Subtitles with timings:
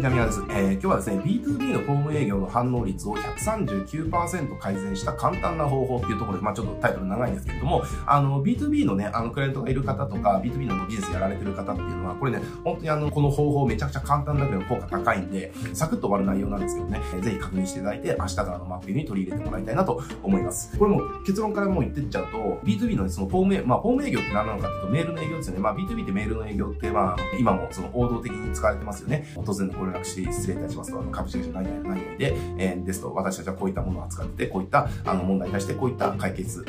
[0.00, 0.40] ジャミヤです。
[0.48, 20.78] えー、今日はですね、B2B のフォーム営業の反応率を139%改善した簡単な方法っていうところで、まあちょっとタイトル長いんですけれども、あの、B2B のね、あの、クライアントがいる方とか、B2B のビジネスやられてる方っていうのは、これね、本当にあの、この方法めちゃくちゃ簡単だけど効果高いんで、サクッと終わる内容なんですけどね、えー、ぜひ確認していただいて、明日からのマップに取り入れてもらいたいなと思います。
[20.78, 25.60] これも結論からもう言ってっちゃうと、B2B のそのフォーム、まあフォーム営業って何なのかっていうと、メールの営業ですよね。
[25.60, 29.26] まあ B2B ってメールの営業って、まあ、今もその王道的に使われてますよね。
[29.36, 36.64] 突然のご連絡し失礼いたしますと、株式会社何々何々で、えー、ですと、私たちはこういったものを扱ってて、こういったあの問題に対してこういった解決を、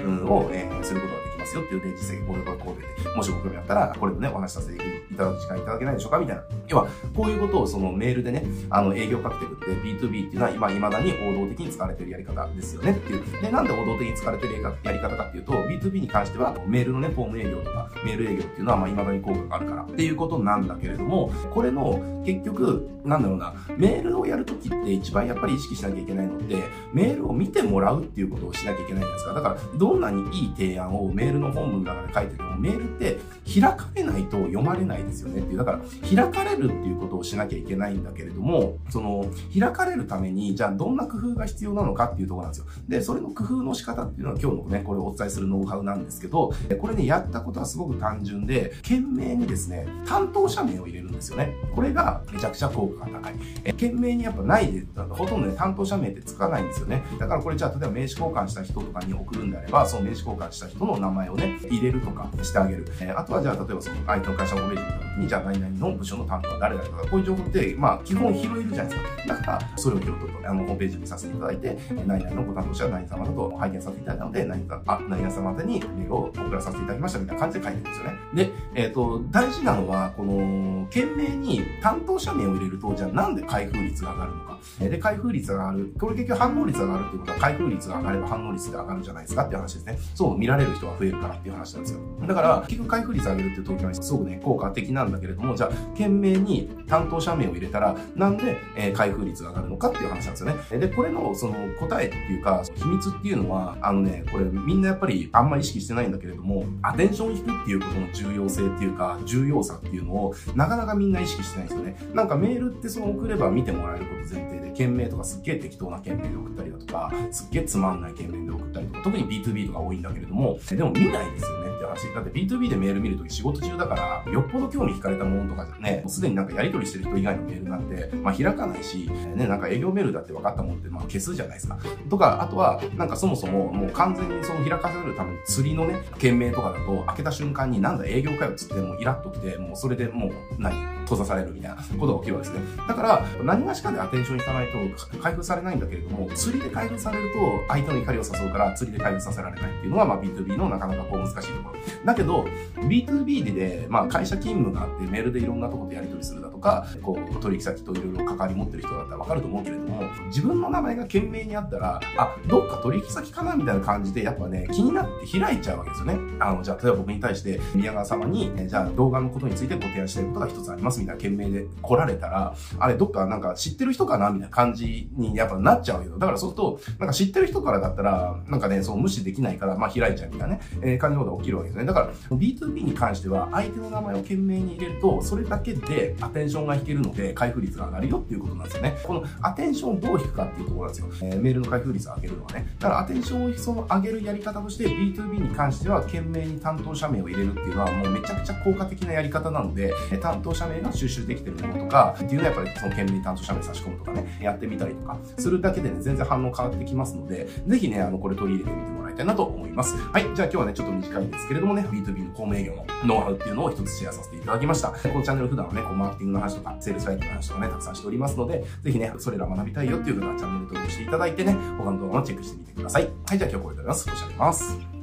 [0.51, 6.43] えー、することができますよっていう例実際、こういうことこうで、もしご興味あったら、これもね、お話しさせていただく時間いただけないでしょうかみたいな。
[6.71, 13.41] 要は、こういうことをそのメールでね、あの営業カクテルって B2B っていうのは今、未だに王道的に使われてるやり方ですよねっていう。
[13.41, 26.55] で、なんで王道的に使われてるやり方かっていうと、B2B に関しては、メールのね、フォーム営業とか、メール営業っていうのは、まあ、未だに効果があるからっていうことなんだけれども、これの、結局、なんだろうな、メールをやるときって一番やっぱり意識しなきゃいけないのって、
[26.93, 29.33] メールを見てもらうっていうことをしなきゃいけないじゃないですか。
[29.33, 33.19] だから、どんなにいい提案をメールの本文の中で書いてても、メールって
[33.59, 35.57] 開かれないと読まれないですよねっていう。
[35.57, 35.79] だから、
[36.15, 39.25] 開かれるっていうことをしなきゃいけないんだけれども、その、
[39.57, 42.65] 開かれるために、じゃあどんな工夫が必要なのかっていうところなんですよ。
[42.87, 51.55] で、それの工夫の仕方っていうのは今日のね、これをお伝えするノウハウなんですけど、これね、やったことはすごく単純で、懸命にですね、担当者名を入れるんですよね。
[51.75, 53.33] これがめちゃくちゃ効果が高い。
[53.63, 57.03] え、懸命にやっぱないで、ほとんどね、担当者名ってつかないんですよね。
[57.19, 62.85] だからこれじゃあ、例えば名刺交換した人とかに送るんであれば、その名刺交換した人の名前をね、入れるとかしてあげる。
[62.99, 69.27] えあとはじゃあ、例えばその相手の会社のホームページ見た時に、じゃあ何々の部署の担当は誰だとか、こういう情報って、まあ、基本拾えるじゃないですか。
[69.27, 78.19] だから、それを拾うと、あの、ホームページにさせていただいて、何々のご担当者は何様だと拝見させていただいたので、何か、あ、何々様宛にメールを送らさせていただきましたみたいな感じで書いてるんですよね。
[78.33, 84.59] で、えっ、ー、と、大事なのは、この、懸命に担当者名を入れると、じゃあなんで開封率が上がるのか。
[84.79, 85.93] で、開封率が上がる。
[85.99, 89.99] これ結局反応率が上がるっていうことは、開封率が上がれば反応率が上がるじゃないですかっていう話ですね。
[90.15, 91.99] そう、見られる人が増えるからっていう話なんですよ。
[92.27, 100.87] だから、結局開封率上げるっていう時はすごくね、効果的ななんだけれども、じゃあ、懸命に担当者名を入れたら、なんで、えー、開封率が上がるのかっていう話なんですよね。
[100.87, 111.97] で、これの、その、答えっていうか、秘密っていうのは、あのね、これみんなやっぱりあんまり意識してないんだけれども、アテンション引くっていうことの重要性っていうか、重要さっていうのを、なかなかみんな意識してないんですよね。
[112.13, 122.13] なんかメールってその送れば見てもらえること前提で、件名とかすっげえ適当な件名で送ったりだとか、すっげえつまんない件名で送ったりとか、特に B2B とか多いんだけれども、でも見ないですよねって話。
[122.13, 131.79] だって B2B でメール見るとき仕事中だから、よっぽど興味惹かれたものとかじゃね、もうすでになんかやり取りしてる人以外のメールなんて、まあ開かないし、ね、なんか営業メールだって分かったもんって、まあ消すじゃないですか。
[132.09, 142.65] とか、あとは、なんかそもそももう完全にその開かせるための釣りのね、件名とかだと、開けた瞬間になんだ営業かよっつってもうイラッときて、もうそれでもう何閉ざされるみたいなことが起きるわけですね。
[142.87, 151.70] だから、何がしかでアテンションいかないと開封されないんだけれども、釣りで開封されると相手の怒りを誘うから釣りで開封させられないっていうのが、まあ B2B のなかなかこう難しいところ。
[152.05, 152.45] だけど、
[152.77, 166.17] B2B で、まあ会社勤務があってメールでいろんなところでやり取りするだとか、こう取引先といろいろ関わり持ってる人だったらわかると思うけれども、自分の名前が懸命にあったら、あ、どっか取引先かなみたいな感じで、やっぱね、気になって開いちゃうわけですよね。
[166.39, 176.17] あの、じゃあ、例えば僕に対して、宮川様に、えじゃあ動画のことについてご提案したいことが一つありますみたいな懸命で来られたら、あれ、どっかなんか知ってる人かなみたいな感じにやっぱなっちゃうよ。
[176.17, 181.85] だからそうすると、なんか知ってる人からだったら、なんかね、そう無視できないから、まあ開いちゃうみたいなね、えー、感じのことが起きるわけですね。
[181.85, 188.97] だから、B2B に関しては、相手の名前を懸命に入れると、それだけでアテンションが引けるので、開封率が上がるよっていうことなんですよね。
[189.03, 191.29] このアテンションをどう引くかっていうところなんですよ。
[191.29, 192.67] えー、メールの開封率を上げるのはね。
[192.79, 209.95] だからアテンションをその上げるやり方として B2B に関しては懸命に担当者名を入れるっていうのはもうめちゃくちゃ効果的なやり方なので、担当者名が収集できてるものとかっていうのはやっぱりその懸命に担当者名差し込むとかね、やってみたりとかするだけでね、全然反応変わってきますので、ぜひね、あの、これ取り入れてみてもらいたいなと思います。
[209.97, 210.23] はい。
[210.35, 214.87] じゃあ今日はね、ちょっと短いんですけれどもね、B2B の公務営業のノウハウっていうのを一つシェアさせていただきました。
[214.87, 223.03] このチャンネル普段はね、こうマーケティングの話とか、セールスライティングの話とかね、たくさんしておりますので、ぜひね、それら学びたいよっていう方はチャンネル登録していただいてね、他の動画もチェックしてみてください。
[223.03, 223.37] はい。
[223.37, 224.09] じゃあ今日はこれでございます。
[224.09, 225.00] ご視聴ありがとうございます。